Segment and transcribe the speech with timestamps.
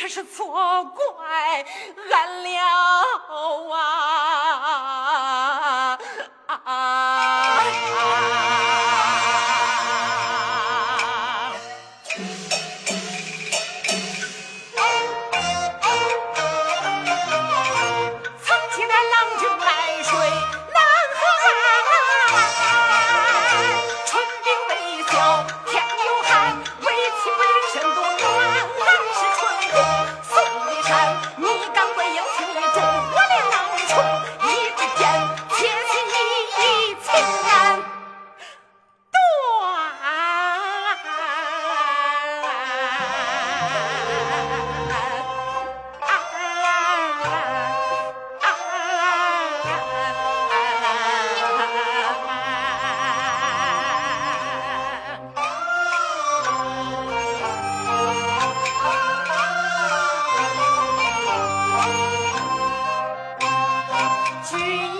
[0.00, 1.66] 可是错怪
[2.10, 2.50] 俺了
[6.46, 8.19] 啊！
[64.50, 64.99] 情。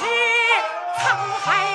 [0.00, 1.69] 是沧海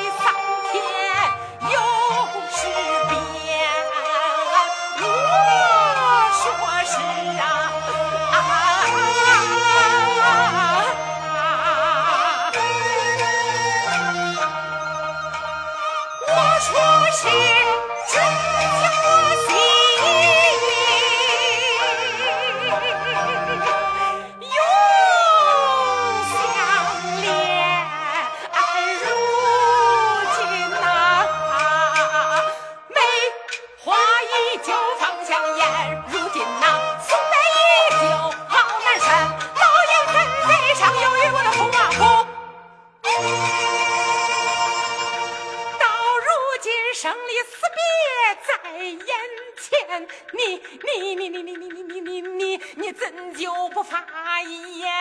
[50.02, 54.92] 你你你你你你你你你你你怎就不发一言？